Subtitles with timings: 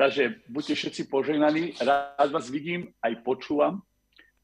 [0.00, 3.84] Takže buďte všetci požehnaní, rád vás vidím, aj počúvam.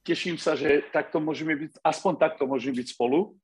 [0.04, 3.40] Teším sa, že takto môžeme byť, aspoň takto môžeme byť spolu.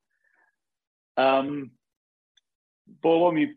[1.17, 1.72] Um,
[3.01, 3.56] bolo mi,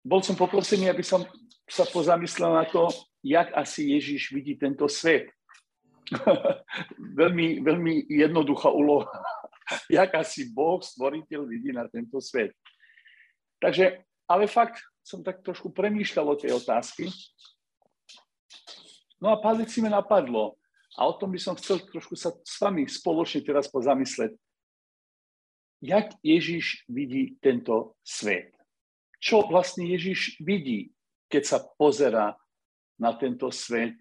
[0.00, 1.20] bol som poprosený, aby som
[1.68, 2.88] sa pozamyslel na to,
[3.20, 5.28] jak asi Ježiš vidí tento svet.
[7.20, 9.12] veľmi, veľmi jednoduchá úloha.
[9.92, 12.56] jak asi Boh, stvoriteľ, vidí na tento svet.
[13.60, 17.12] Takže, ale fakt som tak trošku premýšľal o tej otázky
[19.22, 20.58] No a pár vecí mi napadlo
[20.98, 24.34] a o tom by som chcel trošku sa s vami spoločne teraz pozamysleť.
[25.82, 28.50] Jak Ježiš vidí tento svet?
[29.22, 30.90] Čo vlastne Ježiš vidí,
[31.30, 32.34] keď sa pozera
[32.98, 33.94] na tento svet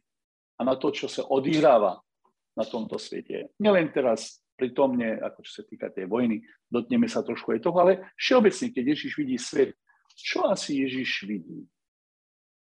[0.57, 2.01] a na to, čo sa odihráva
[2.57, 3.53] na tomto svete.
[3.61, 8.13] Nielen teraz pritomne, ako čo sa týka tej vojny, dotneme sa trošku aj toho, ale
[8.17, 9.73] všeobecne, keď Ježiš vidí svet,
[10.13, 11.65] čo asi Ježiš vidí?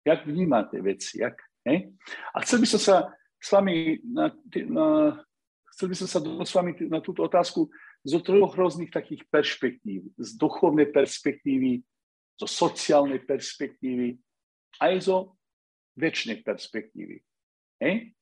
[0.06, 1.22] Jak vníma tie veci?
[1.22, 1.92] Jak, Hej?
[2.32, 2.96] A chcel by som sa
[3.42, 4.32] s vami na,
[4.70, 4.88] na,
[5.74, 7.68] chcel by som sa s vami na túto otázku
[8.06, 10.14] zo troch rôznych takých perspektív.
[10.16, 11.82] Z duchovnej perspektívy,
[12.38, 14.22] zo sociálnej perspektívy,
[14.80, 15.18] aj zo
[15.98, 17.18] väčšnej perspektívy.
[17.82, 18.14] Hej?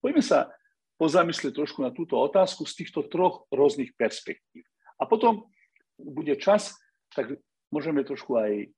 [0.00, 0.48] Poďme sa
[0.96, 4.64] pozamyslieť trošku na túto otázku z týchto troch rôznych perspektív.
[5.00, 5.48] A potom
[5.96, 6.76] bude čas,
[7.12, 7.36] tak
[7.72, 8.68] môžeme trošku aj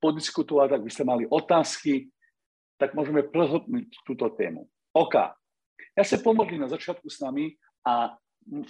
[0.00, 2.12] podiskutovať, ak by ste mali otázky,
[2.76, 4.68] tak môžeme prehlbniť túto tému.
[4.92, 5.14] OK.
[5.96, 8.16] Ja sa pomodlím na začiatku s nami a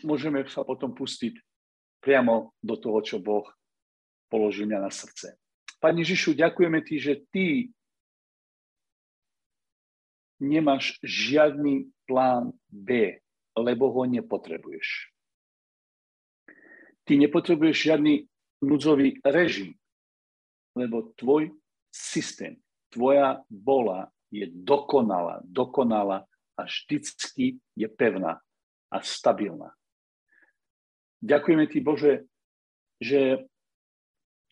[0.03, 1.39] môžeme sa potom pustiť
[2.03, 3.47] priamo do toho, čo Boh
[4.31, 5.35] položil mňa na srdce.
[5.83, 7.47] Pani Ježišu, ďakujeme Ti, že Ty
[10.43, 13.19] nemáš žiadny plán B,
[13.59, 15.11] lebo ho nepotrebuješ.
[17.07, 18.27] Ty nepotrebuješ žiadny
[18.63, 19.75] núdzový režim,
[20.75, 21.55] lebo tvoj
[21.91, 22.59] systém
[22.97, 26.25] tvoja bola je dokonalá, dokonalá
[26.57, 28.41] a vždycky je pevná
[28.89, 29.77] a stabilná.
[31.21, 32.25] Ďakujeme ti, Bože,
[32.97, 33.45] že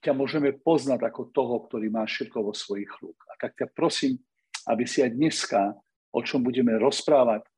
[0.04, 3.16] ťa môžeme poznať ako toho, ktorý má všetko vo svojich rúk.
[3.32, 4.20] A tak ťa prosím,
[4.68, 5.72] aby si aj dneska,
[6.12, 7.48] o čom budeme rozprávať,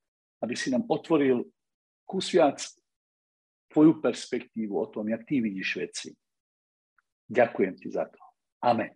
[0.47, 1.42] aby si nám otvoril
[2.06, 2.62] kus viac
[3.74, 6.08] tvoju perspektívu o tom, jak ty vidíš veci.
[7.26, 8.22] Ďakujem ti za to.
[8.62, 8.94] Amen.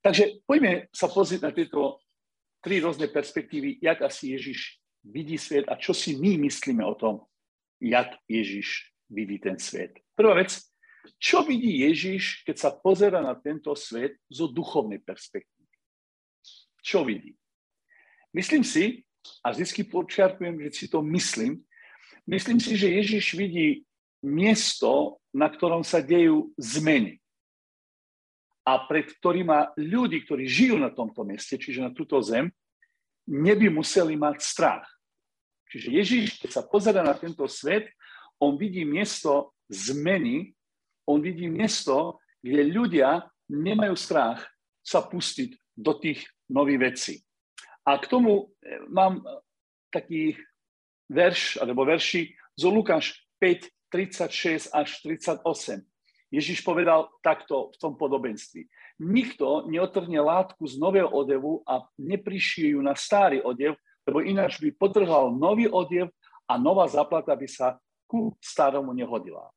[0.00, 2.00] Takže poďme sa pozrieť na tieto
[2.64, 7.24] tri rôzne perspektívy, jak asi Ježiš vidí svet a čo si my myslíme o tom,
[7.80, 9.96] jak Ježiš vidí ten svet.
[10.16, 10.56] Prvá vec,
[11.16, 15.68] čo vidí Ježiš, keď sa pozera na tento svet zo duchovnej perspektívy?
[16.80, 17.36] Čo vidí?
[18.32, 19.04] Myslím si,
[19.44, 21.60] a vždy počiarkujem, že si to myslím,
[22.24, 23.84] myslím si, že Ježiš vidí
[24.24, 27.19] miesto, na ktorom sa dejú zmeny
[28.70, 32.46] a pred ktorými ľudí, ktorí žijú na tomto mieste, čiže na túto zem,
[33.26, 34.86] neby museli mať strach.
[35.66, 37.90] Čiže Ježíš, keď sa pozera na tento svet,
[38.38, 40.54] on vidí miesto zmeny,
[41.10, 44.46] on vidí miesto, kde ľudia nemajú strach
[44.86, 47.14] sa pustiť do tých nových vecí.
[47.86, 49.22] A k tomu eh, mám
[49.90, 50.38] taký
[51.10, 55.89] verš, alebo verši zo Lukáš 5, 36 až 38.
[56.30, 58.70] Ježiš povedal takto v tom podobenství.
[59.02, 63.74] Nikto neotrhne látku z nového odevu a neprišie ju na starý odev,
[64.06, 66.14] lebo ináč by potrhal nový odev
[66.46, 69.50] a nová zaplata by sa ku staromu nehodila.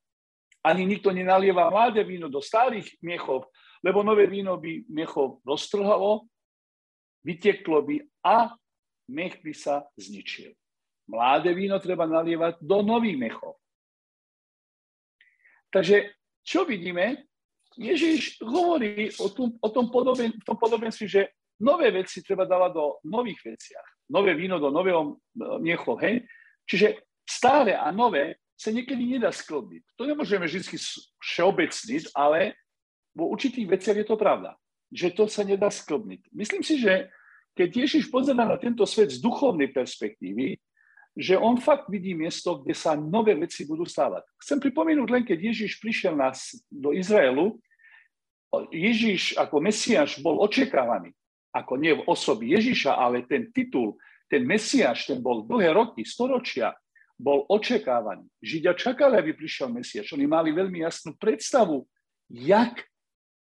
[0.66, 3.46] Ani nikto nenalieva mladé víno do starých miechov,
[3.84, 6.26] lebo nové víno by miechov roztrhalo,
[7.22, 8.50] vytieklo by a
[9.10, 10.56] mech by sa zničil.
[11.06, 13.60] Mladé víno treba nalievať do nových mechov.
[15.68, 16.14] Takže
[16.44, 17.24] čo vidíme?
[17.74, 22.84] Ježiš hovorí o tom, o tom, podoben, tom podobenství, že nové veci treba dávať do
[23.10, 23.88] nových veciach.
[24.12, 25.12] Nové víno do nového e,
[25.58, 26.22] miecho, hej?
[26.68, 29.98] Čiže staré a nové sa niekedy nedá sklbiť.
[29.98, 30.78] To nemôžeme vždy
[31.18, 32.54] všeobecniť, ale
[33.16, 34.54] vo určitých veciach je to pravda,
[34.94, 36.30] že to sa nedá sklbniť.
[36.30, 37.10] Myslím si, že
[37.54, 40.58] keď Ježiš pozerá na tento svet z duchovnej perspektívy,
[41.14, 44.26] že on fakt vidí miesto, kde sa nové veci budú stávať.
[44.42, 47.54] Chcem pripomenúť len, keď Ježiš prišiel nás do Izraelu,
[48.70, 51.14] Ježiš ako Mesiáš bol očakávaný.
[51.54, 53.94] Ako nie v osobi Ježiša, ale ten titul,
[54.26, 56.74] ten Mesiáš, ten bol dlhé roky, storočia,
[57.14, 58.26] bol očakávaný.
[58.42, 60.18] Židia čakali, aby prišiel Mesiáš.
[60.18, 61.86] Oni mali veľmi jasnú predstavu,
[62.26, 62.82] jak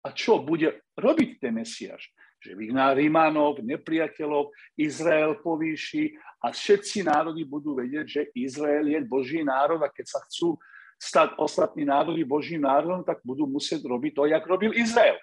[0.01, 2.09] a čo bude robiť ten Mesiáš
[2.41, 9.45] že vyhná Rímanov, nepriateľov, Izrael povýši a všetci národy budú vedieť, že Izrael je Boží
[9.45, 10.57] národ a keď sa chcú
[10.97, 15.17] stať ostatní národy Božím národom, tak budú musieť robiť to, jak robil Izrael.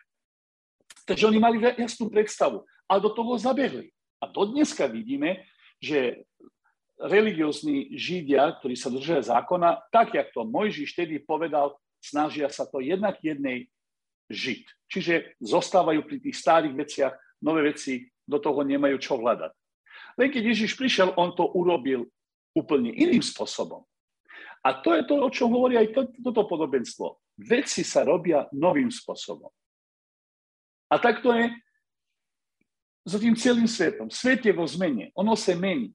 [1.07, 3.91] Takže oni mali jasnú predstavu a do toho zabehli.
[4.19, 5.47] A do dneska vidíme,
[5.79, 6.27] že
[6.99, 12.83] religiózni židia, ktorí sa držia zákona, tak, jak to Mojžiš vtedy povedal, snažia sa to
[12.83, 13.71] jednak jednej
[14.27, 14.63] žiť.
[14.91, 19.53] Čiže zostávajú pri tých starých veciach, nové veci do toho nemajú čo hľadať.
[20.19, 22.05] Len keď Ježiš prišiel, on to urobil
[22.53, 23.87] úplne iným spôsobom.
[24.67, 27.39] A to je to, o čom hovorí aj to, toto podobenstvo.
[27.39, 29.49] Veci sa robia novým spôsobom.
[30.91, 31.55] A tak to je
[33.07, 34.11] s tým celým svetom.
[34.11, 35.15] Svet je vo zmene.
[35.15, 35.95] Ono sa mení.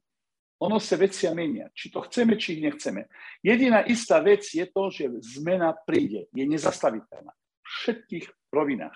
[0.63, 1.67] Ono sa vecia menia.
[1.75, 3.11] Či to chceme, či ich nechceme.
[3.43, 6.31] Jediná istá vec je to, že zmena príde.
[6.31, 7.35] Je nezastaviteľná.
[7.35, 8.25] V všetkých
[8.55, 8.95] rovinách.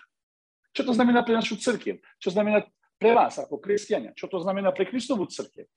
[0.72, 2.00] Čo to znamená pre našu církev?
[2.22, 2.64] Čo znamená
[2.98, 4.18] pre vás ako kresťania?
[4.18, 5.70] Čo to znamená pre Kristovú církev?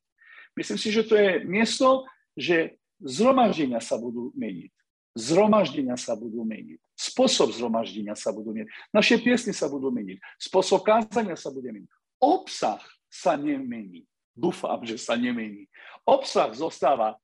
[0.56, 4.72] Myslím si, že to je miesto, že zhromaždenia sa budú meniť.
[5.14, 6.78] Zhromaždenia sa budú meniť.
[6.94, 8.70] Spôsob zhromaždenia sa budú meniť.
[8.94, 10.18] Naše piesny sa budú meniť.
[10.38, 11.90] Spôsob kázania sa bude meniť.
[12.20, 14.06] Obsah sa nemení.
[14.36, 15.66] Dúfam, že sa nemení.
[16.06, 17.18] Obsah zostáva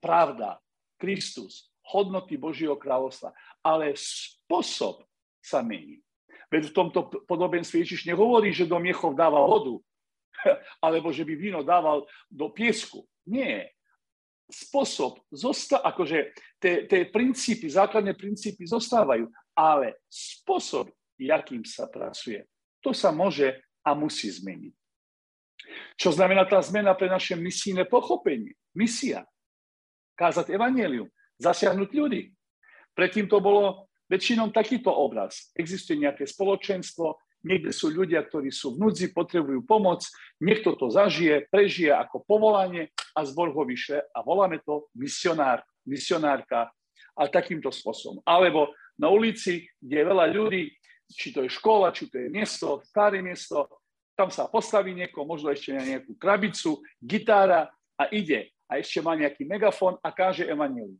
[0.00, 0.56] pravda,
[0.96, 5.04] Kristus, hodnoty Božieho kráľovstva, ale spôsob
[5.44, 6.00] sa mení.
[6.46, 9.82] Veď v tomto podobenstve Ježiš nehovorí, že do miechov dáva vodu,
[10.84, 13.02] alebo že by víno dával do piesku.
[13.26, 13.74] Nie.
[14.46, 16.30] Spôsob, zosta- akože
[16.62, 19.26] tie princípy, základné princípy zostávajú,
[19.58, 20.86] ale spôsob,
[21.18, 22.46] jakým sa pracuje,
[22.78, 24.74] to sa môže a musí zmeniť.
[25.98, 28.54] Čo znamená tá zmena pre naše misijné pochopenie?
[28.76, 29.26] Misia.
[30.14, 31.10] Kázať evanelium,
[31.42, 32.30] zasiahnuť ľudí.
[32.94, 35.50] Predtým to bolo väčšinou takýto obraz.
[35.58, 40.02] Existuje nejaké spoločenstvo, Niekde sú ľudia, ktorí sú v núdzi, potrebujú pomoc,
[40.42, 46.74] niekto to zažije, prežije ako povolanie a zbor ho vyšle a voláme to misionár, misionárka
[47.14, 48.18] a takýmto spôsobom.
[48.26, 50.74] Alebo na ulici, kde je veľa ľudí,
[51.06, 53.62] či to je škola, či to je miesto, staré miesto,
[54.18, 58.50] tam sa postaví nieko, možno ešte na nejakú krabicu, gitára a ide.
[58.66, 60.98] A ešte má nejaký megafón a káže evanelium.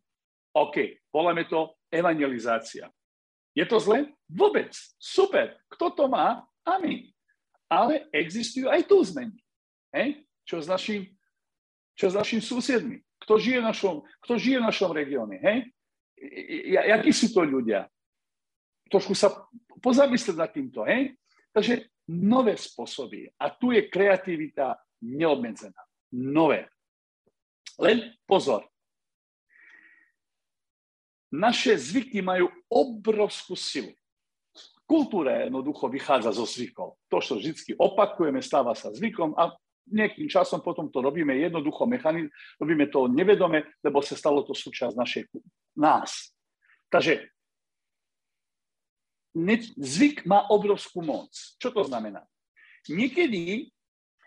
[0.55, 2.91] OK, voláme to evangelizácia.
[3.57, 4.13] Je to zle?
[4.29, 4.73] Vôbec.
[5.01, 5.57] Super.
[5.73, 6.45] Kto to má?
[6.67, 7.09] Amen.
[7.67, 9.39] Ale existujú aj tu zmeny.
[9.97, 10.23] Hej?
[10.47, 11.09] Čo s našim,
[11.97, 13.01] čo s našim susedmi?
[13.25, 15.41] Kto žije v našom, kto žije v našom regióne?
[15.41, 15.59] Hej?
[16.77, 17.89] Jakí sú to ľudia?
[18.93, 19.33] Trošku sa
[19.81, 20.85] pozamyslieť nad týmto.
[20.85, 21.17] Hej?
[21.51, 23.33] Takže nové spôsoby.
[23.41, 25.81] A tu je kreativita neobmedzená.
[26.13, 26.69] Nové.
[27.81, 28.65] Len pozor,
[31.37, 33.93] naše zvyky majú obrovskú silu.
[34.89, 36.97] Kultúra jednoducho vychádza zo zvykov.
[37.13, 39.53] To, čo vždy opakujeme, stáva sa zvykom a
[39.87, 44.95] nejakým časom potom to robíme jednoducho mechanizm, robíme to nevedome, lebo sa stalo to súčasť
[44.99, 45.23] našej
[45.79, 46.35] nás.
[46.91, 47.29] Takže
[49.77, 51.31] zvyk má obrovskú moc.
[51.61, 52.25] Čo to znamená?
[52.89, 53.69] Niekedy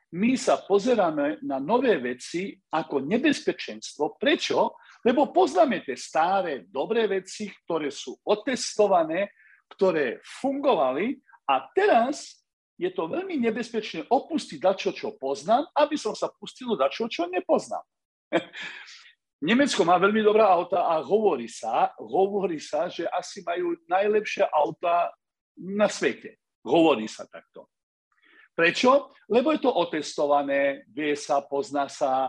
[0.09, 4.17] my sa pozeráme na nové veci ako nebezpečenstvo.
[4.17, 4.81] Prečo?
[5.05, 9.31] Lebo poznáme tie staré, dobré veci, ktoré sú otestované,
[9.69, 11.13] ktoré fungovali
[11.45, 12.41] a teraz
[12.79, 17.27] je to veľmi nebezpečné opustiť dačo, čo poznám, aby som sa pustil do dačo, čo
[17.27, 17.83] nepoznám.
[19.39, 25.11] Nemecko má veľmi dobrá auta a hovorí sa, hovorí sa, že asi majú najlepšie auta
[25.55, 26.39] na svete.
[26.63, 27.71] Hovorí sa takto.
[28.59, 29.15] Prečo?
[29.31, 32.27] Lebo je to otestované, vie sa, pozná sa,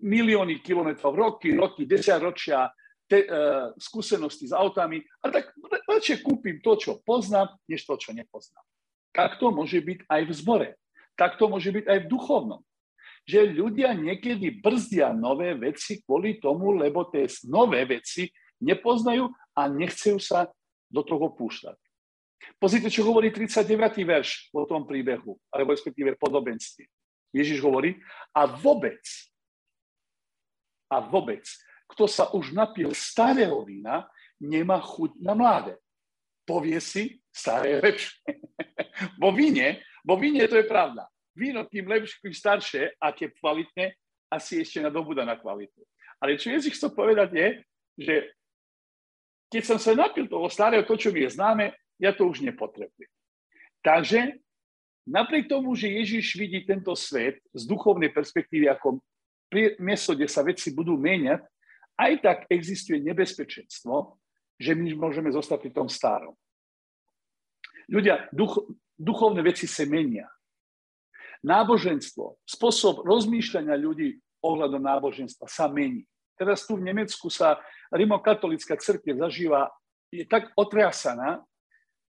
[0.00, 2.72] milióny kilometrov, roky, roky, desaťročia
[3.04, 5.52] te, uh, skúsenosti s autami a tak
[5.84, 8.64] radšej kúpim to, čo poznám, než to, čo nepoznám.
[9.12, 10.68] Tak to môže byť aj v zbore.
[11.20, 12.62] Tak to môže byť aj v duchovnom.
[13.28, 18.28] Že ľudia niekedy brzdia nové veci kvôli tomu, lebo tie nové veci
[18.64, 20.48] nepoznajú a nechcejú sa
[20.88, 21.76] do toho púšťať.
[22.58, 24.02] Pozrite, čo hovorí 39.
[24.02, 26.86] verš o tom príbehu, alebo respektíve podobenstve.
[27.34, 27.98] Ježiš hovorí,
[28.32, 29.02] a vôbec
[30.88, 31.44] a vôbec,
[31.88, 34.08] kto sa už napil starého vína,
[34.40, 35.76] nemá chuť na mladé.
[36.48, 38.18] Povie si, staré je lepšie.
[39.22, 41.04] vo víne, vo víne to je pravda.
[41.36, 43.94] Víno tým lepšie, tým staršie, aké kvalitné,
[44.32, 45.84] asi ešte na dobu na kvalitu.
[46.18, 47.48] Ale čo Ježiš chce povedať je,
[48.00, 48.14] že
[49.48, 53.10] keď som sa napil toho starého, to, čo mi je známe, ja to už nepotrebujem.
[53.82, 54.38] Takže
[55.06, 59.02] napriek tomu, že Ježiš vidí tento svet z duchovnej perspektívy ako
[59.82, 61.42] miesto, kde sa veci budú meniať,
[61.98, 64.14] aj tak existuje nebezpečenstvo,
[64.58, 66.34] že my môžeme zostať pri tom starom.
[67.88, 70.28] Ľudia, duch, duchovné veci sa menia.
[71.42, 76.04] Náboženstvo, spôsob rozmýšľania ľudí ohľadom náboženstva sa mení.
[76.38, 77.58] Teraz tu v Nemecku sa
[77.90, 79.70] rimokatolická církev zažíva,
[80.10, 81.42] je tak otriasaná,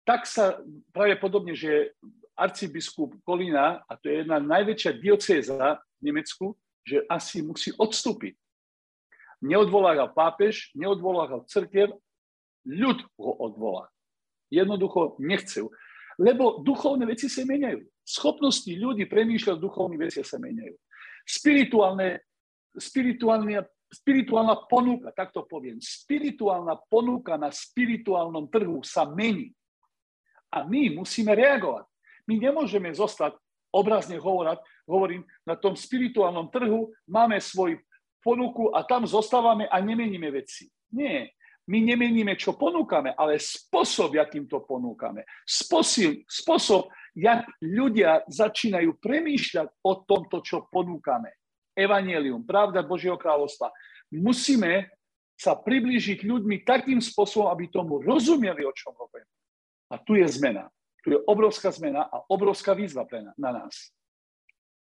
[0.10, 0.58] tak sa
[0.90, 1.94] pravdepodobne, že
[2.34, 8.34] arcibiskup Kolina, a to je jedna najväčšia diocéza v Nemecku, že asi musí odstúpiť.
[9.46, 11.94] Neodvolával pápež, neodvolával crkev,
[12.66, 13.86] ľud ho odvolá.
[14.50, 15.70] Jednoducho nechcú.
[16.18, 17.86] Lebo duchovné veci sa meniajú.
[18.02, 20.74] Schopnosti ľudí premýšľať duchovné veci sa meniajú.
[21.22, 22.26] Spirituálne,
[22.74, 23.62] spirituálne,
[23.94, 29.54] spirituálna ponuka, tak to poviem, spirituálna ponuka na spirituálnom trhu sa mení.
[30.50, 31.86] A my musíme reagovať.
[32.26, 33.38] My nemôžeme zostať,
[33.70, 37.78] obrazne hovorať, hovorím, na tom spirituálnom trhu máme svoj
[38.22, 40.70] ponuku a tam zostávame a nemeníme veci.
[40.94, 41.34] Nie.
[41.70, 45.22] My nemeníme, čo ponúkame, ale spôsob, akým to ponúkame.
[45.46, 51.30] Spôsob, spôsob, jak ľudia začínajú premýšľať o tomto, čo ponúkame.
[51.78, 53.70] Evangelium, pravda Božieho kráľovstva.
[54.18, 54.90] Musíme
[55.38, 59.39] sa priblížiť ľuďmi takým spôsobom, aby tomu rozumeli, o čom hovoríme.
[59.90, 60.70] A tu je zmena.
[61.04, 63.90] Tu je obrovská zmena a obrovská výzva pre na, na nás.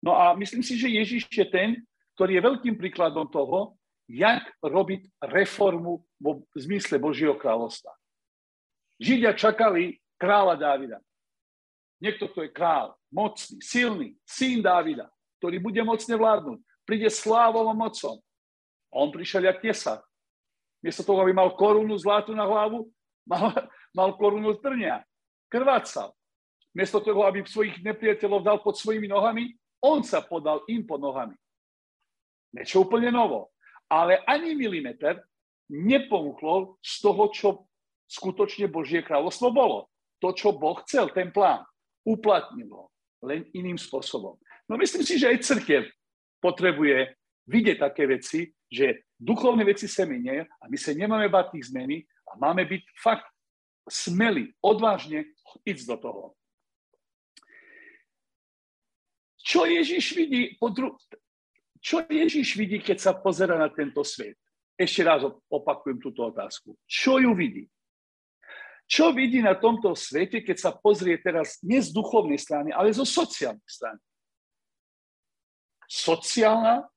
[0.01, 1.69] No a myslím si, že Ježiš je ten,
[2.17, 3.77] ktorý je veľkým príkladom toho,
[4.09, 7.93] jak robiť reformu vo zmysle Božieho kráľovstva.
[8.99, 10.99] Židia čakali kráľa Dávida.
[12.01, 15.07] Niekto, kto je král, mocný, silný, syn Dávida,
[15.37, 18.17] ktorý bude mocne vládnuť, príde slávom a mocom.
[18.91, 20.01] A on prišiel jak tesák.
[20.81, 22.89] Miesto toho, aby mal korunu zlatu na hlavu,
[23.27, 23.53] mal,
[23.97, 25.03] mal korunu trňa
[25.51, 26.15] krvácal.
[26.71, 29.51] Miesto toho, aby svojich nepriateľov dal pod svojimi nohami,
[29.83, 31.35] on sa podal im pod nohami.
[32.55, 33.51] Niečo úplne novo.
[33.91, 35.19] Ale ani milimeter
[35.67, 37.47] nepomúchlo z toho, čo
[38.07, 39.91] skutočne Božie kráľovstvo bolo.
[40.23, 41.67] To, čo Boh chcel, ten plán.
[42.07, 42.71] Uplatnil
[43.23, 44.39] len iným spôsobom.
[44.67, 45.83] No myslím si, že aj církev
[46.39, 47.11] potrebuje
[47.51, 52.07] vidieť také veci, že duchovné veci sa menia a my sa nemáme bať tých zmeny
[52.31, 53.27] a máme byť fakt
[53.91, 55.27] smeli, odvážne
[55.67, 56.23] ísť do toho.
[59.41, 60.95] Čo Ježiš vidí, podru...
[61.81, 64.37] čo Ježiš vidí, keď sa pozera na tento svet?
[64.79, 66.77] Ešte raz opakujem túto otázku.
[66.87, 67.67] Čo ju vidí?
[68.91, 73.07] Čo vidí na tomto svete, keď sa pozrie teraz nie z duchovnej strany, ale zo
[73.07, 73.99] sociálnej strany?
[75.87, 76.87] Sociálna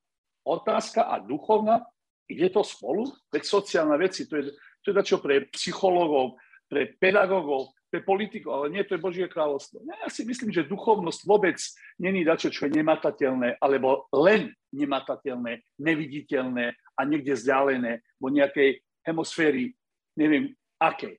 [0.46, 1.86] otázka a duchovná,
[2.26, 3.10] ide to spolu?
[3.30, 4.50] Veď sociálna veci, to je,
[4.90, 6.36] je čo pre psychológov,
[6.68, 9.86] pre pedagógov, pre politikov, ale nie to je Božie kráľovstvo.
[9.86, 11.54] Ja si myslím, že duchovnosť vôbec
[12.02, 19.70] není dačo, čo je nematateľné, alebo len nematateľné, neviditeľné a niekde vzdialené vo nejakej hemisféry,
[20.18, 20.50] neviem
[20.82, 21.14] akej.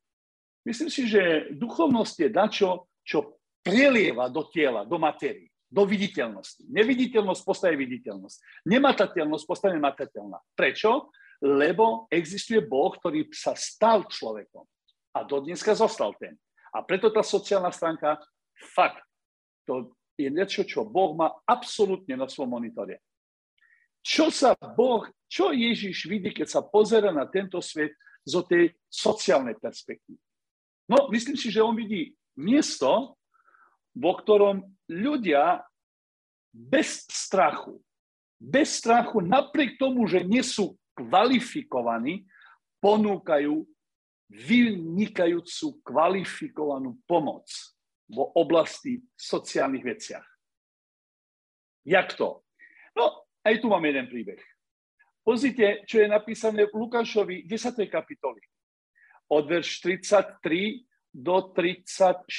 [0.68, 2.70] Myslím si, že duchovnosť je dačo,
[3.06, 6.66] čo prelieva do tela, do materii, do viditeľnosti.
[6.68, 8.68] Neviditeľnosť postaje viditeľnosť.
[8.68, 10.42] Nematateľnosť postaje matateľná.
[10.58, 11.14] Prečo?
[11.46, 14.66] Lebo existuje Boh, ktorý sa stal človekom.
[15.14, 16.34] A do dneska zostal ten.
[16.74, 18.18] A preto tá sociálna stránka,
[18.74, 19.00] fakt,
[19.64, 23.06] to je niečo, čo Boh má absolútne na svojom monitore.
[24.02, 27.94] Čo sa Boh, čo Ježiš vidí, keď sa pozera na tento svet
[28.26, 30.20] zo tej sociálnej perspektívy?
[30.86, 33.18] No, myslím si, že on vidí miesto,
[33.96, 34.62] vo ktorom
[34.92, 35.66] ľudia
[36.54, 37.82] bez strachu,
[38.38, 42.24] bez strachu, napriek tomu, že nie sú kvalifikovaní,
[42.80, 43.62] ponúkajú
[44.32, 47.46] vynikajúcu kvalifikovanú pomoc
[48.10, 50.26] vo oblasti sociálnych veciach.
[51.86, 52.42] Jak to?
[52.98, 54.42] No, aj tu máme jeden príbeh.
[55.26, 57.82] Pozrite, čo je napísané v Lukášovi 10.
[57.90, 58.42] kapitoli.
[59.34, 62.30] Od verš 33 do 34.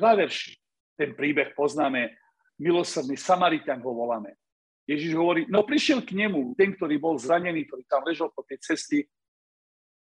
[0.00, 0.56] Dva verši.
[0.96, 2.16] Ten príbeh poznáme.
[2.60, 4.39] Milosrdný Samaritan ho voláme.
[4.88, 8.58] Ježiš hovorí, no prišiel k nemu ten, ktorý bol zranený, ktorý tam ležal po tej
[8.62, 9.06] cesty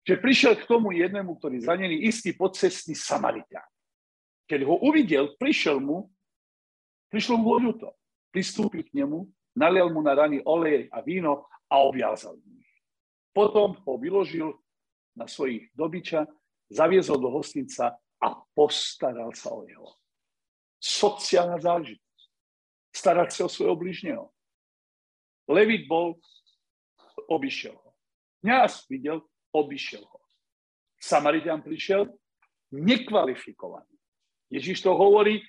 [0.07, 3.65] že prišiel k tomu jednému, ktorý zranený, istý podcestný Samaritan.
[4.49, 6.09] Keď ho uvidel, prišiel mu,
[7.13, 7.93] prišlo mu ľúto.
[8.33, 12.59] Pristúpil k nemu, nalial mu na rany olej a víno a obviazal mu.
[13.31, 14.51] Potom ho vyložil
[15.15, 16.27] na svojich dobyča,
[16.67, 19.95] zaviezol do hostinca a postaral sa o jeho.
[20.81, 22.29] Sociálna záležitosť.
[22.91, 24.25] Starať sa o svojho bližneho.
[25.51, 26.15] Levit bol,
[27.27, 27.91] obišiel ho.
[28.41, 29.19] Kňaz videl,
[29.51, 30.19] obišiel ho.
[31.03, 32.07] Samaritan prišiel
[32.71, 33.91] nekvalifikovaný.
[34.47, 35.43] Ježiš to hovorí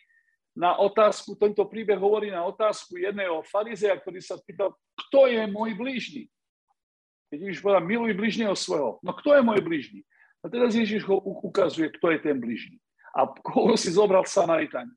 [0.57, 5.77] na otázku, tento príbeh hovorí na otázku jedného farizea, ktorý sa pýtal, kto je môj
[5.77, 6.27] blížny?
[7.31, 8.99] Ježiš povedal, miluj blížneho svojho.
[8.99, 10.03] No kto je môj blížny?
[10.43, 11.15] A teraz Ježiš ho
[11.45, 12.81] ukazuje, kto je ten blížny.
[13.15, 14.91] A koho si zobral Samaritan.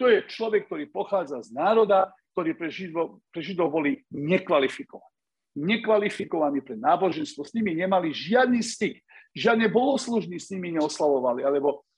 [0.00, 5.16] To je človek, ktorý pochádza z národa, ktorý pre Židov, pre Židov boli nekvalifikovaní
[5.56, 9.00] nekvalifikovaní pre náboženstvo, s nimi nemali žiadny styk,
[9.32, 11.88] žiadne bohoslužní s nimi neoslavovali, alebo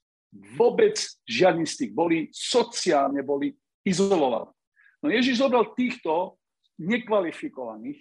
[0.54, 0.94] vôbec
[1.26, 1.90] žiadny styk.
[1.90, 3.50] Boli sociálne, boli
[3.82, 4.54] izolovaní.
[5.02, 6.38] No Ježiš zobral týchto
[6.78, 7.98] nekvalifikovaných,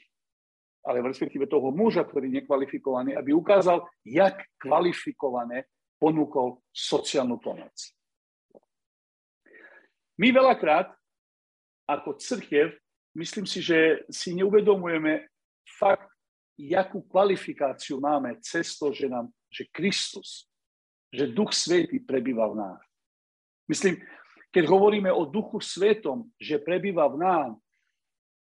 [0.86, 5.66] ale v respektíve toho muža, ktorý je nekvalifikovaný, aby ukázal, jak kvalifikované
[5.98, 7.74] ponúkol sociálnu pomoc.
[10.18, 10.97] My veľakrát
[11.88, 12.76] ako církev,
[13.16, 15.32] myslím si, že si neuvedomujeme
[15.80, 16.12] fakt,
[16.58, 20.50] jakú kvalifikáciu máme cez to, že, nám, že Kristus,
[21.14, 22.82] že Duch Svetý prebýva v nás.
[23.70, 24.02] Myslím,
[24.50, 27.52] keď hovoríme o Duchu Svetom, že prebýva v nás,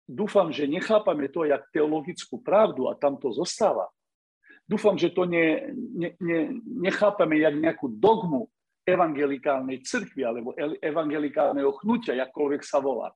[0.06, 3.90] dúfam, že nechápame to jak teologickú pravdu a tam to zostáva.
[4.68, 6.40] Dúfam, že to ne, ne, ne,
[6.86, 8.48] nechápame jak nejakú dogmu
[8.84, 13.12] evangelikálnej cirkvi alebo evangelikálneho chnutia, jakkoľvek sa volá.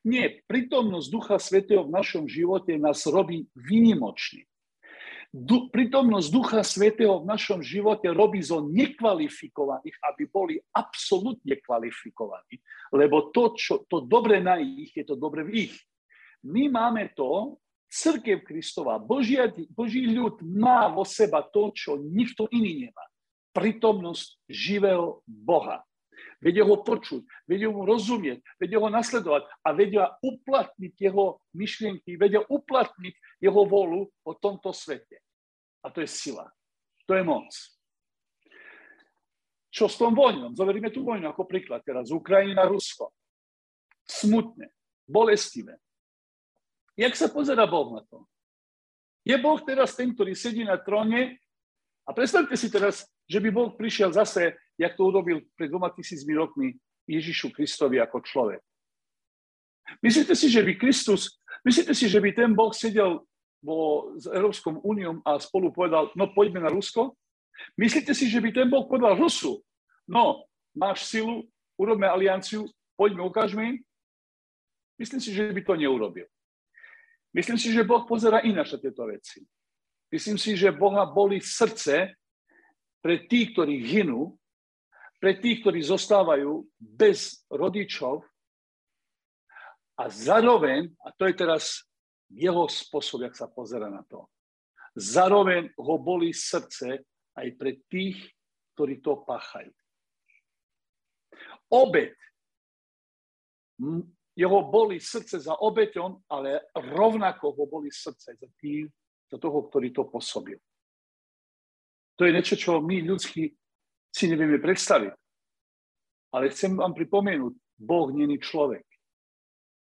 [0.00, 4.48] Nie, prítomnosť Ducha Svetého v našom živote nás robí výnimočný.
[5.30, 12.58] Du, prítomnosť Ducha Svetého v našom živote robí zo nekvalifikovaných, aby boli absolútne kvalifikovaní.
[12.90, 15.76] Lebo to, čo, to dobre na ich, je to dobre v ich.
[16.48, 22.88] My máme to, Crkev Kristova, Božia, Boží ľud má vo seba to, čo nikto iný
[22.88, 23.04] nemá.
[23.50, 25.82] Prítomnosť živého Boha
[26.40, 32.40] vedia ho počuť, vedia mu rozumieť, vedia ho nasledovať a vedia uplatniť jeho myšlienky, vedia
[32.40, 35.20] uplatniť jeho volu po tomto svete.
[35.84, 36.48] A to je sila.
[37.04, 37.52] To je moc.
[39.70, 40.56] Čo s tom vojnom?
[40.56, 42.10] Zoberíme tú vojnu ako príklad teraz.
[42.10, 43.14] Ukrajina, Rusko.
[44.02, 44.74] Smutné,
[45.06, 45.78] bolestivé.
[46.98, 48.26] Jak sa pozera Boh na to?
[49.22, 51.38] Je Boh teraz ten, ktorý sedí na tróne
[52.02, 56.32] a predstavte si teraz, že by Boh prišiel zase jak to urobil pred dvoma tisícmi
[56.32, 56.72] rokmi
[57.04, 58.64] Ježišu Kristovi ako človek.
[60.00, 63.20] Myslíte si, že by Kristus, myslíte si, že by ten Boh sedel
[63.60, 67.12] vo, s Európskou úniou a spolu povedal, no poďme na Rusko?
[67.76, 69.60] Myslíte si, že by ten Boh povedal Rusu,
[70.08, 71.44] no máš silu,
[71.76, 72.64] urobme alianciu,
[72.96, 73.76] poďme, ukážme im?
[74.96, 76.24] Myslím si, že by to neurobil.
[77.36, 79.44] Myslím si, že Boh pozera ináč na tieto veci.
[80.10, 82.16] Myslím si, že Boha boli srdce
[83.00, 84.39] pre tých, ktorí hynú,
[85.20, 88.24] pre tých, ktorí zostávajú bez rodičov
[90.00, 91.84] a zároveň, a to je teraz
[92.32, 94.32] jeho spôsob, jak sa pozera na to,
[94.96, 97.04] zároveň ho boli srdce
[97.36, 98.16] aj pre tých,
[98.72, 99.70] ktorí to páchajú.
[101.70, 102.16] Obed.
[104.32, 108.88] Jeho boli srdce za obeťom, ale rovnako ho boli srdce za tým,
[109.28, 110.56] za toho, ktorý to pôsobil.
[112.16, 113.59] To je niečo, čo my ľudskí
[114.10, 115.14] si nevieme predstaviť.
[116.30, 118.86] Ale chcem vám pripomenúť, Boh není človek.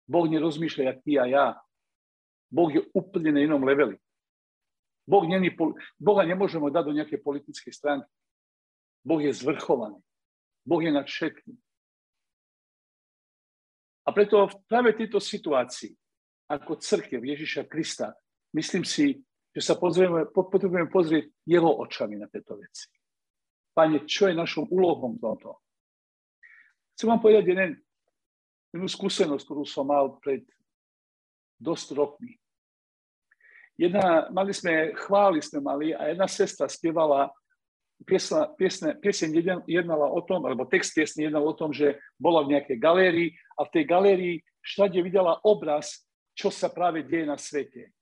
[0.06, 1.46] Boh nerozmýšľa, jak ty a ja.
[2.46, 3.98] Boh je úplne na inom leveli.
[5.06, 5.50] Boh není,
[5.98, 8.10] Boha nemôžeme dať do nejakej politickej stránky.
[9.06, 10.02] Boh je zvrchovaný.
[10.66, 11.54] Boh je nad všetkým.
[14.06, 15.94] A preto v práve tejto situácii,
[16.46, 18.14] ako crkev Ježiša Krista,
[18.54, 19.18] myslím si,
[19.50, 22.86] že sa potrebujeme, potrebujeme pozrieť jeho očami na tieto veci.
[23.76, 25.60] Pane, čo je našou úlohou toto?
[26.96, 27.70] Chcem vám povedať jeden,
[28.72, 30.48] jednu skúsenosť, ktorú som mal pred
[31.60, 32.40] dosť rokmi.
[33.76, 37.28] Jedna, mali sme, chváli sme mali a jedna sestra spievala,
[38.08, 42.56] piesna, piesne, pieseň jednala o tom, alebo text piesne jednal o tom, že bola v
[42.56, 43.28] nejakej galérii
[43.60, 44.34] a v tej galérii
[44.64, 47.92] všade videla obraz, čo sa práve deje na svete.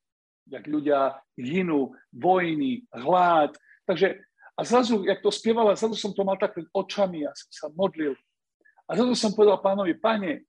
[0.47, 3.59] Jak ľudia hynú, vojny, hlad.
[3.87, 4.23] Takže
[4.55, 7.67] a zrazu, jak to spievala, zrazu som to mal tak pred očami, ja som sa
[7.75, 8.15] modlil.
[8.87, 10.47] A zrazu som povedal pánovi, pane,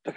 [0.00, 0.16] tak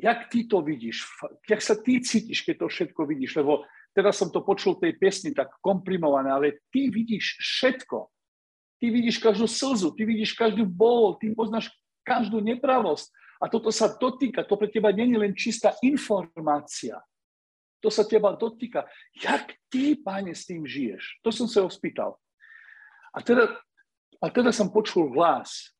[0.00, 1.04] jak ty to vidíš?
[1.44, 3.36] Jak sa ty cítiš, keď to všetko vidíš?
[3.36, 8.08] Lebo teraz som to počul tej piesni tak komprimované, ale ty vidíš všetko.
[8.76, 11.72] Ty vidíš každú slzu, ty vidíš každú bol, ty poznáš
[12.04, 13.08] každú nepravosť.
[13.40, 16.96] A toto sa dotýka, to pre teba je len čistá informácia,
[17.86, 18.82] to sa teba dotýka.
[19.14, 21.22] Jak ty, páne, s tým žiješ?
[21.22, 22.18] To som sa ho spýtal.
[23.14, 23.54] A teda,
[24.18, 25.70] a teda som počul hlas.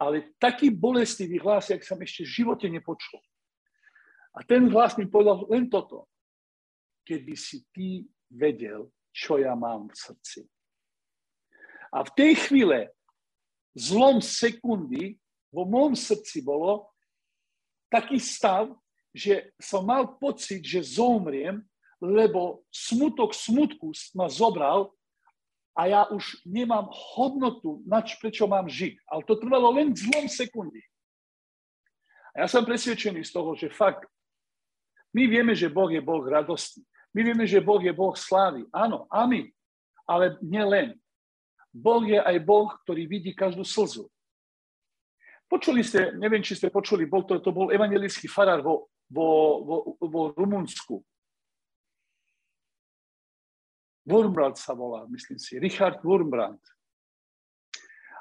[0.00, 3.20] Ale taký bolestivý hlas, jak som ešte v živote nepočul.
[4.32, 6.08] A ten hlas mi povedal len toto.
[7.04, 10.40] Keby si ty vedel, čo ja mám v srdci.
[11.92, 12.88] A v tej chvíle,
[13.76, 15.20] zlom sekundy,
[15.52, 16.88] vo môjom srdci bolo
[17.92, 18.72] taký stav,
[19.12, 21.60] že som mal pocit, že zomriem,
[22.02, 24.90] lebo smutok smutku ma zobral
[25.72, 28.98] a ja už nemám hodnotu, nač prečo mám žiť.
[29.08, 30.82] Ale to trvalo len zlom sekundy.
[32.36, 34.08] A ja som presvedčený z toho, že fakt,
[35.12, 36.80] my vieme, že Boh je Boh radosti.
[37.12, 38.64] My vieme, že Boh je Boh slávy.
[38.72, 39.52] Áno, amen.
[40.08, 40.96] Ale nielen.
[41.68, 44.08] Boh je aj Boh, ktorý vidí každú slzu.
[45.48, 49.76] Počuli ste, neviem, či ste počuli, bol to, to bol evangelický farár vo, vo, vo,
[50.00, 51.04] vo Rumunsku.
[54.08, 56.58] Wurmbrand sa volá, myslím si, Richard Wurmbrand.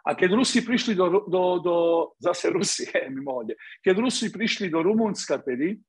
[0.02, 1.76] A keď Rusi prišli do, do, do
[2.18, 5.80] zase Rusie, mimohode, keď Rusi prišli do Rumunska tedy,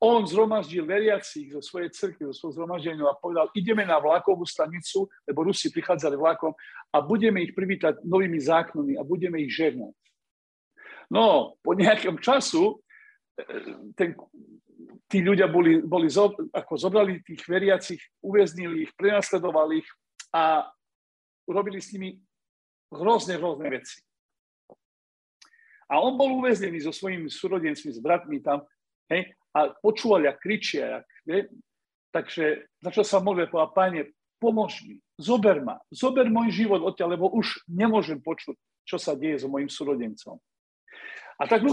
[0.00, 5.04] on zhromaždil veriacich zo svojej cerky, zo svojho zhromaždenia a povedal, ideme na vlakovú stanicu,
[5.28, 6.56] lebo Rusi prichádzali vlakom
[6.88, 9.92] a budeme ich privítať novými zákonmi a budeme ich žehnať.
[11.12, 12.80] No, po nejakom času
[13.94, 14.16] ten,
[15.10, 19.88] tí ľudia boli, boli zo, ako zobrali tých veriacich, uväznili ich, prenasledovali ich
[20.30, 20.70] a
[21.50, 22.14] urobili s nimi
[22.94, 23.98] hrozne, hrozné veci.
[25.90, 28.62] A on bol uväznený so svojimi súrodencmi, s bratmi tam,
[29.10, 31.50] hej, a počúval, jak kričia, hej,
[32.14, 34.00] takže začal sa modliť, povedal, páne,
[34.38, 38.54] pomôž mi, zober ma, zober môj život odtiaľ, lebo už nemôžem počuť,
[38.86, 40.38] čo sa deje so mojim súrodencom.
[41.40, 41.64] A tak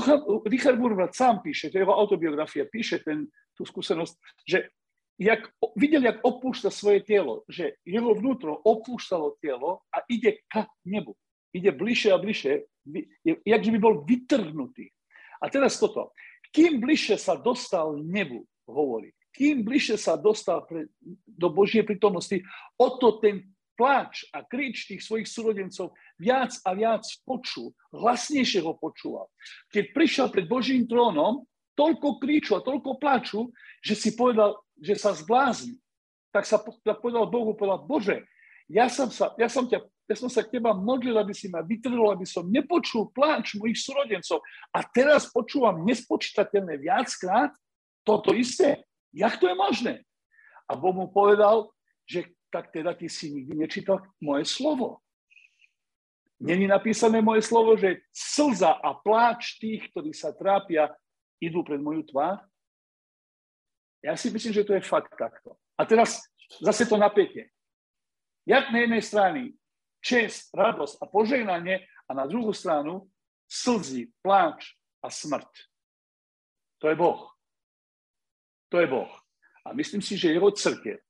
[0.47, 4.15] Richard Burvat sám píše, to je jeho autobiografia, píše ten, tú skúsenosť,
[4.47, 4.71] že
[5.19, 5.43] jak,
[5.75, 11.17] videl, jak opúšťa svoje telo, že jeho vnútro opúšťalo telo a ide k nebu.
[11.51, 12.53] Ide bližšie a bližšie,
[13.43, 14.87] jak by bol vytrhnutý.
[15.41, 16.15] A teraz toto.
[16.53, 20.89] Kým bližšie sa dostal nebu, hovorí, kým bližšie sa dostal pre,
[21.27, 22.41] do Božej prítomnosti,
[22.79, 23.45] o to ten
[23.77, 29.29] pláč a krič tých svojich súrodencov viac a viac počul, hlasnejšie ho počúval.
[29.69, 31.45] Keď prišiel pred Božím trónom,
[31.77, 33.53] toľko kriču a toľko plaču,
[33.85, 35.77] že si povedal, že sa zblázni.
[36.33, 38.25] Tak sa tak povedal Bohu, povedal, Bože,
[38.67, 41.63] ja som, sa, ja, som ťa, ja som sa k teba modlil, aby si ma
[41.63, 44.43] vytrhol, aby som nepočul pláč mojich súrodencov.
[44.75, 47.55] A teraz počúvam nespočítateľné viackrát
[48.03, 48.83] toto isté.
[49.15, 49.93] Jak to je možné?
[50.67, 51.71] A Boh mu povedal,
[52.03, 55.03] že tak teda ty si nikdy nečítal moje slovo.
[56.39, 60.93] Není napísané moje slovo, že slza a pláč tých, ktorí sa trápia,
[61.41, 62.45] idú pred moju tvár?
[64.05, 65.57] Ja si myslím, že to je fakt takto.
[65.73, 66.21] A teraz
[66.61, 67.49] zase to napätie.
[68.45, 69.41] Jak na jednej strane
[69.99, 73.09] čest, radosť a požehnanie a na druhú stranu
[73.49, 75.49] slzy, pláč a smrť.
[76.85, 77.33] To je Boh.
[78.69, 79.09] To je Boh.
[79.65, 81.01] A myslím si, že jeho církev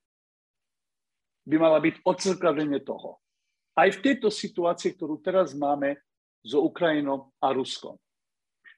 [1.47, 3.23] by mala byť odzrkadlenie toho.
[3.71, 5.95] Aj v tejto situácii, ktorú teraz máme
[6.43, 7.95] so Ukrajinou a Ruskom.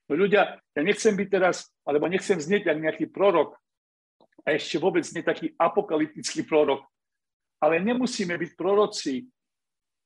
[0.09, 3.57] No ľudia, ja nechcem byť teraz, alebo nechcem znieť ako nejaký prorok,
[4.45, 6.81] a ešte vôbec nie taký apokalyptický prorok,
[7.59, 9.27] ale nemusíme byť proroci,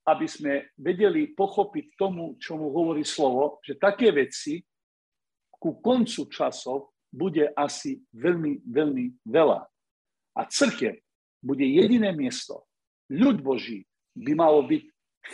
[0.04, 4.60] aby sme vedeli pochopiť tomu, čo mu hovorí slovo, že také veci
[5.48, 9.64] ku koncu časov bude asi veľmi, veľmi veľa.
[10.34, 11.03] A crkev
[11.44, 12.64] bude jediné miesto.
[13.12, 13.84] Ľud Boží
[14.16, 14.84] by malo byť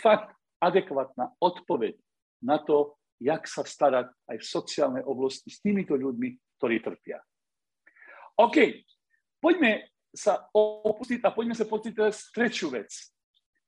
[0.02, 1.94] fakt adekvátna odpoveď
[2.42, 7.22] na to, jak sa starať aj v sociálnej oblasti s týmito ľuďmi, ktorí trpia.
[8.40, 8.84] OK,
[9.38, 12.90] poďme sa opustiť a poďme sa pozrieť teraz trečiu vec.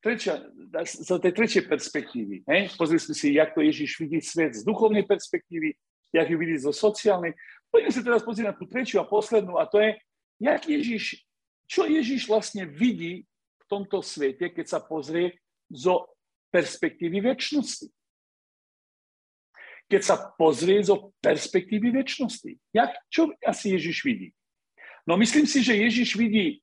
[0.03, 0.43] Trečia,
[0.83, 2.43] z tej trečiej perspektívy.
[2.51, 2.75] Hej?
[2.75, 5.79] Pozrime si, jak to Ježiš vidí svet z duchovnej perspektívy,
[6.11, 7.39] jak ju vidí zo sociálnej.
[7.71, 9.95] Poďme sa teraz pozrieť na tú trečiu a poslednú a to je,
[10.43, 11.23] jak Ježiš
[11.73, 15.41] čo Ježiš vlastne vidí v tomto svete, keď sa pozrie
[15.73, 16.13] zo
[16.53, 17.89] perspektívy väčšnosti?
[19.89, 22.77] Keď sa pozrie zo perspektívy väčšnosti.
[22.77, 24.37] Jak, čo asi Ježiš vidí?
[25.09, 26.61] No myslím si, že Ježiš vidí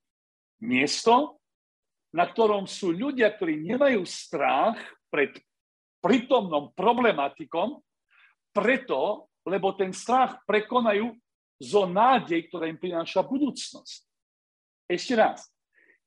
[0.62, 1.42] miesto,
[2.14, 4.78] na ktorom sú ľudia, ktorí nemajú strach
[5.10, 5.34] pred
[6.06, 7.82] prítomnom problematikom,
[8.54, 11.18] preto, lebo ten strach prekonajú
[11.58, 14.09] zo nádej, ktorá im prináša budúcnosť.
[14.90, 15.46] Ešte raz,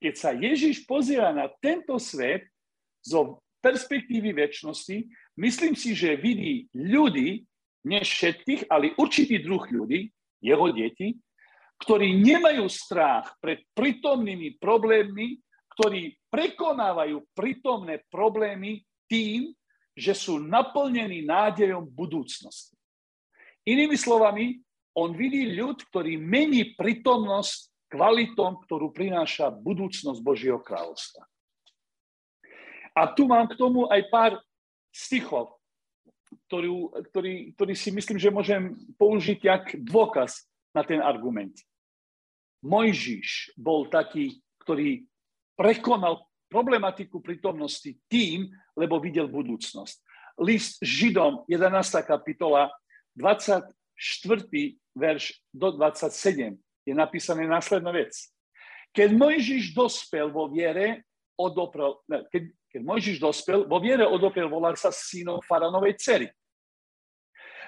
[0.03, 2.51] keď sa Ježiš pozera na tento svet
[2.99, 5.07] zo perspektívy väčšnosti,
[5.39, 7.47] myslím si, že vidí ľudí,
[7.87, 10.11] nie všetkých, ale určitý druh ľudí,
[10.43, 11.15] jeho deti,
[11.79, 15.39] ktorí nemajú strach pred prítomnými problémmi,
[15.79, 19.55] ktorí prekonávajú prítomné problémy tým,
[19.95, 22.75] že sú naplnení nádejom budúcnosti.
[23.63, 24.59] Inými slovami,
[24.99, 31.29] on vidí ľud, ktorý mení prítomnosť kvalitom, ktorú prináša budúcnosť Božieho kráľovstva.
[32.97, 34.33] A tu mám k tomu aj pár
[34.89, 35.61] stichov,
[36.49, 41.53] ktorý, ktorý, ktorý si myslím, že môžem použiť jak dôkaz na ten argument.
[42.65, 45.05] Mojžiš bol taký, ktorý
[45.53, 50.01] prekonal problematiku prítomnosti tým, lebo videl budúcnosť.
[50.41, 51.69] List Židom, 11.
[52.09, 52.73] kapitola,
[53.17, 53.69] 24.
[54.97, 58.15] verš do 27 je napísané následná vec.
[58.93, 61.07] Keď Mojžiš dospel vo viere,
[61.39, 61.97] odoprel,
[62.29, 66.29] keď, keď Mojžiš dospel, vo viere odopiel volať sa synom faranovej cery.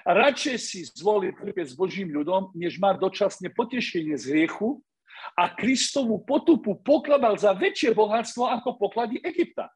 [0.05, 4.85] Radšej si zvolil trpieť s Božím ľudom, než má dočasne potešenie z hriechu
[5.33, 9.73] a Kristovú potupu pokladal za väčšie bohatstvo ako poklady Egypta.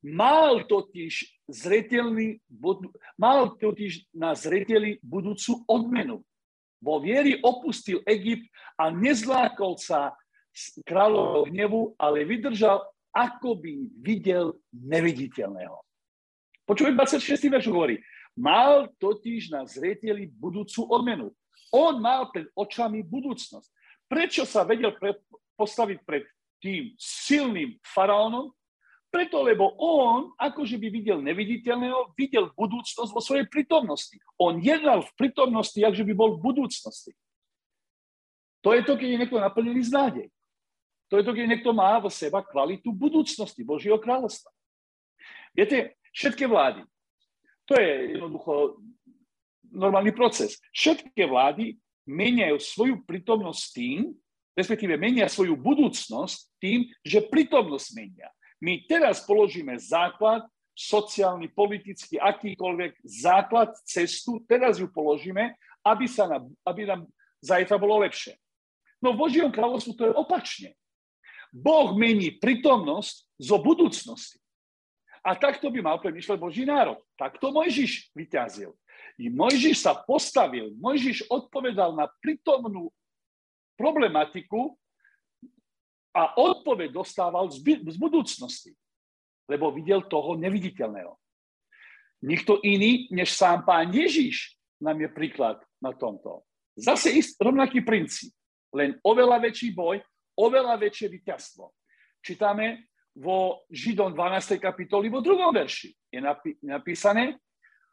[0.00, 2.40] Mal totiž, zretelný,
[3.20, 6.24] mal totiž na zreteli budúcu odmenu.
[6.84, 8.44] Vo vieri opustil Egypt
[8.76, 10.12] a nezlákol sa
[10.84, 12.84] kráľovho hnevu, ale vydržal,
[13.16, 15.80] ako by videl neviditeľného.
[16.68, 17.48] Počujem 26.
[17.48, 17.96] verš hovorí,
[18.36, 21.32] mal totiž na zreteli budúcu odmenu.
[21.72, 23.68] On mal pred očami budúcnosť.
[24.06, 25.16] Prečo sa vedel pre,
[25.56, 26.24] postaviť pred
[26.60, 28.52] tým silným faraónom?
[29.14, 34.18] Preto, lebo on, akože by videl neviditeľného, videl budúcnosť vo svojej prítomnosti.
[34.42, 37.14] On jednal v prítomnosti, akže by bol v budúcnosti.
[38.66, 40.26] To je to, keď je niekto naplnený z nádej.
[41.14, 44.50] To je to, keď niekto má vo seba kvalitu budúcnosti Božieho kráľovstva.
[45.54, 46.82] Viete, všetky vlády,
[47.70, 48.82] to je jednoducho
[49.70, 50.58] normálny proces.
[50.74, 54.10] Všetky vlády meniajú svoju prítomnosť tým,
[54.58, 58.33] respektíve menia svoju budúcnosť tým, že prítomnosť menia.
[58.62, 65.54] My teraz položíme základ, sociálny, politický, akýkoľvek základ, cestu, teraz ju položíme,
[65.86, 67.06] aby, sa nám, aby nám
[67.38, 68.34] zajtra bolo lepšie.
[68.98, 70.70] No v Božíom kráľovstvu to je opačne.
[71.54, 74.42] Boh mení prítomnosť zo budúcnosti.
[75.24, 77.00] A takto by mal premýšľať Boží národ.
[77.16, 78.74] Takto Mojžiš vyťazil.
[79.16, 82.90] I Mojžiš sa postavil, Mojžiš odpovedal na prítomnú
[83.78, 84.74] problematiku
[86.14, 88.72] a odpoveď dostával z, z budúcnosti,
[89.50, 91.18] lebo videl toho neviditeľného.
[92.24, 96.46] Nikto iný, než sám pán Ježiš, nám je príklad na tomto.
[96.78, 98.32] Zase ist rovnaký princíp,
[98.72, 100.00] len oveľa väčší boj,
[100.38, 101.70] oveľa väčšie víťazstvo.
[102.24, 104.58] Čítame vo Židom 12.
[104.58, 105.92] kapitoli, vo druhom verši.
[106.10, 106.18] Je
[106.64, 107.38] napísané,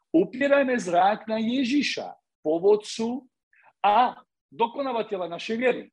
[0.10, 2.10] upierajme zrák na Ježiša,
[2.42, 3.30] povodcu
[3.86, 4.18] a
[4.50, 5.84] dokonávateľa našej viery.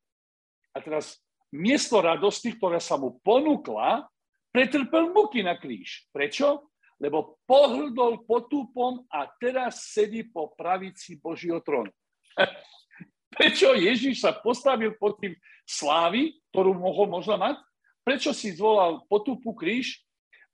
[0.73, 1.21] A teraz
[1.53, 4.05] miesto radosti, ktorá sa mu ponúkla,
[4.53, 6.05] pretrpel muky na kríž.
[6.13, 6.69] Prečo?
[6.99, 11.93] Lebo pohrdol potúpom a teraz sedí po pravici Božího trónu.
[13.35, 17.55] Prečo Ježiš sa postavil pod tým slávy, ktorú mohol možno mať?
[18.03, 20.01] Prečo si zvolal potúpu kríž?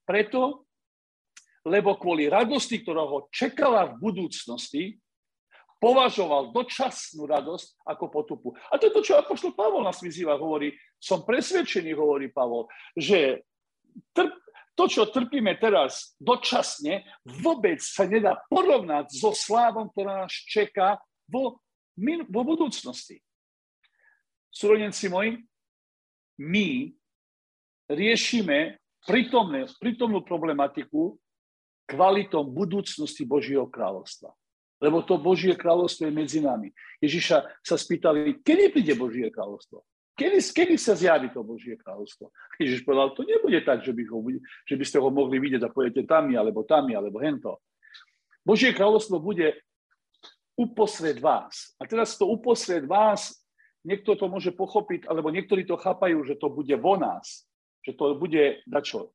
[0.05, 0.67] Preto,
[1.65, 5.01] lebo kvôli radosti, ktorá ho čakala v budúcnosti,
[5.79, 8.47] považoval dočasnú radosť ako potupu.
[8.71, 13.43] A to je to, čo Apoštol Pavol nás vyzýva, hovorí, som presvedčený, hovorí Pavol, že
[14.15, 14.31] trp,
[14.75, 20.99] to, čo trpíme teraz dočasne, vôbec sa nedá porovnať so slávom, ktorá nás čeká
[21.31, 21.63] vo,
[22.27, 23.23] vo budúcnosti.
[24.51, 25.39] Súrodenci moji,
[26.43, 26.91] my
[27.87, 31.15] riešime prítomné, prítomnú problematiku
[31.87, 34.35] kvalitou budúcnosti Božieho kráľovstva
[34.81, 36.71] lebo to Božie kráľovstvo je medzi nami.
[36.99, 39.83] Ježiša sa spýtali, kedy príde Božie kráľovstvo?
[40.15, 42.31] Kedy, kedy sa zjaví to Božie kráľovstvo?
[42.63, 44.19] Ježiš povedal, to nebude tak, že by, ho,
[44.63, 47.59] že by ste ho mohli vidieť a pôjdete tam, alebo tam, alebo hento.
[48.47, 49.59] Božie kráľovstvo bude
[50.55, 51.75] uposred vás.
[51.79, 53.35] A teraz to uposred vás,
[53.83, 57.43] niekto to môže pochopiť, alebo niektorí to chápajú, že to bude vo nás.
[57.83, 59.13] Že to bude dačo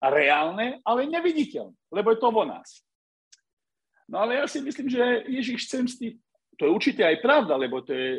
[0.00, 2.82] reálne, ale neviditeľné, lebo je to vo nás.
[4.08, 5.84] No ale ja si myslím, že Ježiš chcem
[6.58, 8.18] to je určite aj pravda, lebo to je,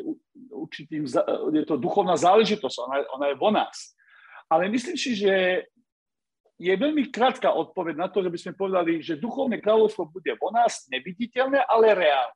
[0.56, 1.04] určitým,
[1.52, 3.91] je to duchovná záležitosť, ona, ona je vo nás.
[4.47, 5.67] Ale myslím si, že
[6.56, 10.56] je veľmi krátka odpoveď na to, že by sme povedali, že duchovné kráľovstvo bude vo
[10.56, 12.36] nás, neviditeľné, ale reálne.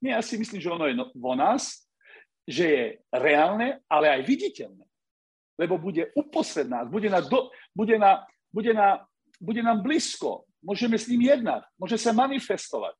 [0.00, 1.82] Nie, ja si myslím, že ono je no, vo nás,
[2.46, 4.86] že je reálne, ale aj viditeľné.
[5.58, 8.22] Lebo bude uposred nás, bude, na do, bude, na,
[8.54, 9.02] bude, na,
[9.42, 12.96] bude nám blízko, môžeme s ním jednať, môže sa manifestovať.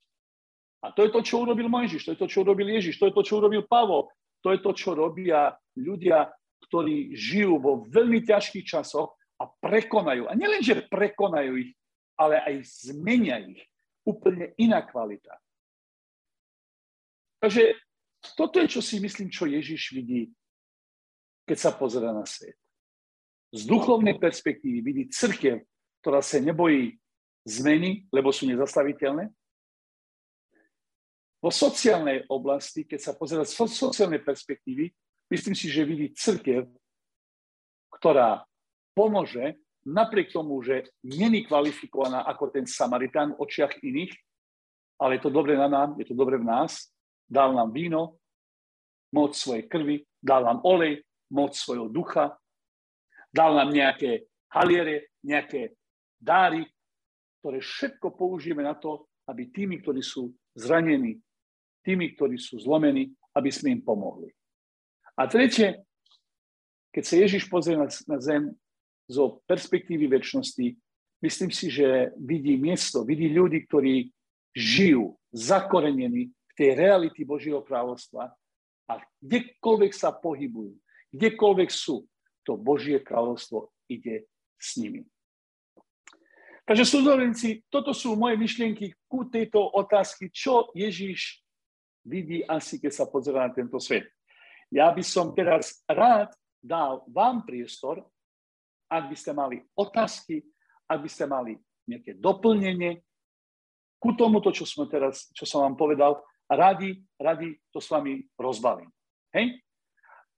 [0.80, 3.14] A to je to, čo urobil Mojžiš, to je to, čo urobil Ježiš, to je
[3.14, 4.08] to, čo urobil Pavol,
[4.40, 6.32] to je to, čo robia ľudia,
[6.68, 10.28] ktorí žijú vo veľmi ťažkých časoch a prekonajú.
[10.28, 11.76] A nielen, že prekonajú ich,
[12.16, 13.60] ale aj zmenia ich.
[14.04, 15.36] Úplne iná kvalita.
[17.40, 17.76] Takže
[18.36, 20.28] toto je, čo si myslím, čo Ježiš vidí,
[21.48, 22.56] keď sa pozera na svet.
[23.50, 25.64] Z duchovnej perspektívy vidí crkev,
[26.04, 26.99] ktorá sa nebojí
[27.44, 29.28] zmeny, lebo sú nezastaviteľné.
[31.40, 34.92] Vo sociálnej oblasti, keď sa pozera z sociálnej perspektívy,
[35.32, 36.68] myslím si, že vidí církev,
[37.96, 38.44] ktorá
[38.92, 39.56] pomôže,
[39.88, 44.12] napriek tomu, že není kvalifikovaná ako ten Samaritán v očiach iných,
[45.00, 46.92] ale je to dobre na nám, je to dobre v nás,
[47.24, 48.20] dal nám víno,
[49.16, 51.00] moc svojej krvi, dal nám olej,
[51.32, 52.36] moc svojho ducha,
[53.32, 55.72] dal nám nejaké haliere, nejaké
[56.20, 56.68] dáry,
[57.40, 61.18] ktoré všetko použijeme na to, aby tými, ktorí sú zranení,
[61.80, 64.28] tými, ktorí sú zlomení, aby sme im pomohli.
[65.16, 65.80] A tretie,
[66.92, 68.52] keď sa Ježiš pozrie na, na zem
[69.08, 70.76] zo perspektívy väčšnosti,
[71.24, 74.10] myslím si, že vidí miesto, vidí ľudí, ktorí
[74.54, 78.34] žijú zakorenení v tej reality Božieho kráľovstva
[78.90, 80.74] a kdekoľvek sa pohybujú,
[81.14, 82.02] kdekoľvek sú,
[82.42, 84.26] to Božie kráľovstvo ide
[84.58, 85.06] s nimi.
[86.70, 91.42] Takže súdorenci, toto sú moje myšlienky ku tejto otázky, čo Ježíš
[92.06, 94.06] vidí asi, keď sa pozerá na tento svet.
[94.70, 96.30] Ja by som teraz rád
[96.62, 98.06] dal vám priestor,
[98.86, 100.46] ak by ste mali otázky,
[100.86, 101.58] ak by ste mali
[101.90, 103.02] nejaké doplnenie
[103.98, 108.94] ku tomuto, čo, sme teraz, čo som vám povedal, radi, radi to s vami rozbalím.
[109.34, 109.58] Hej?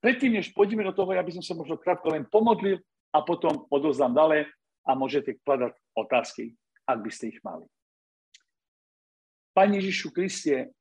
[0.00, 2.80] Predtým, než pôjdeme do toho, ja by som sa možno krátko len pomodlil
[3.12, 4.48] a potom odozdám ďalej
[4.88, 6.56] a môžete kladať otázky,
[6.88, 7.68] ak by ste ich mali.
[9.52, 10.72] Pane Ježišu Kriste,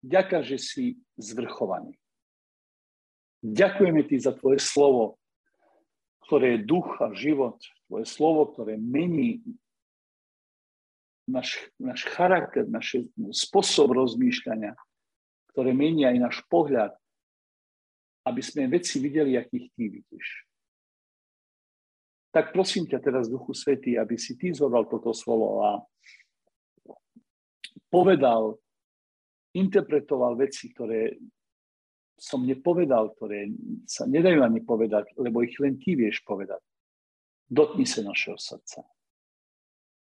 [0.00, 0.84] ďaká, že si
[1.20, 1.96] zvrchovaný.
[3.44, 5.20] Ďakujeme ti za tvoje slovo,
[6.28, 7.56] ktoré je duch a život,
[7.88, 9.40] tvoje slovo, ktoré mení
[11.28, 14.76] náš, náš charakter, náš spôsob rozmýšľania,
[15.52, 16.92] ktoré mení aj náš pohľad,
[18.24, 20.49] aby sme veci videli, akých ty vidíš
[22.30, 25.70] tak prosím ťa teraz, Duchu Svetý, aby si ty zobral toto slovo a
[27.90, 28.54] povedal,
[29.54, 31.18] interpretoval veci, ktoré
[32.14, 33.50] som nepovedal, ktoré
[33.88, 36.62] sa nedajú ani povedať, lebo ich len ty vieš povedať.
[37.50, 38.86] Dotni sa našeho srdca.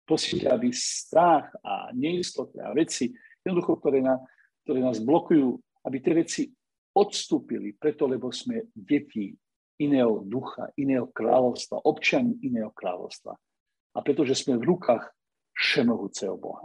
[0.06, 4.16] Prosím ťa, aby strach a neistoty a veci, jednoducho, ktoré, na,
[4.64, 6.42] ktoré nás blokujú, aby tie veci
[6.96, 9.34] odstúpili, preto lebo sme deti
[9.76, 13.36] iného ducha, iného kráľovstva, občan iného kráľovstva.
[13.96, 15.08] A pretože sme v rukách
[15.56, 16.64] všemohúceho Boha.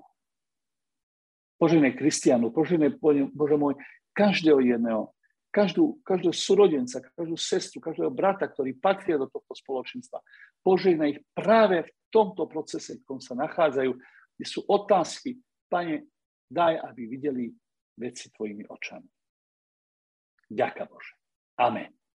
[1.55, 3.77] Požené Kristianu, požené, Bože môj,
[4.11, 5.13] každého jedného,
[5.53, 10.19] každú, každého súrodenca, každú sestru, každého brata, ktorý patria do tohto spoločenstva.
[10.63, 13.91] Požehnaj ich práve v tomto procese, v ktorom sa nachádzajú,
[14.35, 15.39] kde sú otázky.
[15.71, 16.07] Pane,
[16.51, 17.45] daj, aby videli
[17.95, 19.07] veci tvojimi očami.
[20.51, 21.15] Ďaká Bože.
[21.61, 22.00] Amen.